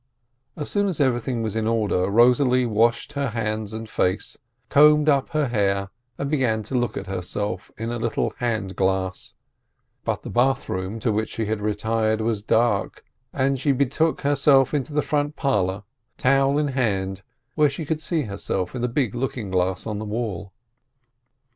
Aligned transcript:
As 0.55 0.67
soon 0.67 0.87
as 0.87 0.99
everything 0.99 1.43
was 1.43 1.55
in 1.55 1.67
order, 1.67 2.09
Rosalie 2.09 2.65
washed 2.65 3.13
her 3.13 3.29
face 3.29 3.71
and 3.71 3.87
hands, 3.87 4.35
combed 4.69 5.07
up 5.07 5.29
her 5.29 5.49
hair, 5.49 5.89
and 6.17 6.27
began 6.27 6.63
to 6.63 6.73
look 6.73 6.93
314 6.93 6.97
TASHKAK 6.97 7.11
at 7.11 7.15
herself 7.53 7.71
in 7.77 7.91
a 7.91 7.99
little 7.99 8.33
hand 8.37 8.75
glass, 8.75 9.35
but 10.03 10.23
the 10.23 10.31
bath 10.31 10.67
room, 10.67 10.99
to 11.01 11.11
which 11.11 11.29
she 11.29 11.45
had 11.45 11.61
retired, 11.61 12.19
was 12.19 12.41
dark, 12.41 13.05
and 13.31 13.59
she 13.59 13.71
betook 13.71 14.21
herself 14.21 14.71
back 14.71 14.77
into 14.79 14.91
the 14.91 15.03
front 15.03 15.35
parlor, 15.35 15.83
towel 16.17 16.57
in 16.57 16.69
hand, 16.69 17.21
where 17.53 17.69
she 17.69 17.85
could 17.85 18.01
see 18.01 18.23
herself 18.23 18.73
in 18.73 18.81
the 18.81 18.87
big 18.87 19.13
looking 19.13 19.51
glass 19.51 19.85
on 19.85 19.99
the 19.99 20.03
wall. 20.05 20.51